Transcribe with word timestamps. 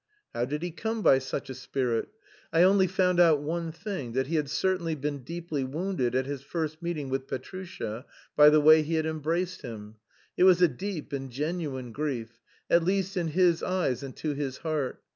How 0.33 0.45
did 0.45 0.63
he 0.63 0.71
come 0.71 1.03
by 1.03 1.19
such 1.19 1.53
spirit? 1.53 2.09
I 2.51 2.63
only 2.63 2.87
found 2.87 3.19
out 3.19 3.39
one 3.43 3.71
thing, 3.71 4.13
that 4.13 4.25
he 4.25 4.33
had 4.35 4.49
certainly 4.49 4.95
been 4.95 5.19
deeply 5.23 5.63
wounded 5.63 6.15
at 6.15 6.25
his 6.25 6.41
first 6.41 6.81
meeting 6.81 7.09
with 7.09 7.27
Petrusha, 7.27 8.07
by 8.35 8.49
the 8.49 8.61
way 8.61 8.81
he 8.81 8.95
had 8.95 9.05
embraced 9.05 9.61
him. 9.61 9.97
It 10.35 10.45
was 10.45 10.59
a 10.59 10.67
deep 10.67 11.13
and 11.13 11.29
genuine 11.29 11.91
grief; 11.91 12.41
at 12.67 12.83
least 12.83 13.15
in 13.15 13.27
his 13.27 13.61
eyes 13.61 14.01
and 14.01 14.15
to 14.17 14.33
his 14.33 14.57
heart. 14.57 15.03